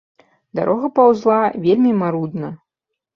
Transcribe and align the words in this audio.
Дарога 0.59 0.87
паўзла 0.99 1.35
вельмі 1.65 1.91
марудна. 1.99 2.49